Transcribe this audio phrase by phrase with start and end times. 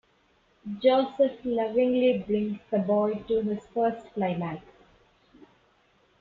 [0.83, 4.65] Josif lovingly brings the boy to his first climax.